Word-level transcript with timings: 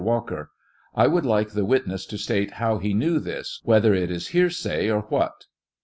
Walker: 0.03 0.49
I 0.95 1.05
would 1.05 1.27
like 1.27 1.51
the 1.51 1.63
witness 1.63 2.07
to 2.07 2.17
state 2.17 2.53
how 2.53 2.79
he 2.79 2.91
knew 2.91 3.19
this; 3.19 3.61
whether 3.63 3.93
it^is 3.93 4.29
hearsay 4.29 4.89
or 4.89 5.01
what? 5.01 5.45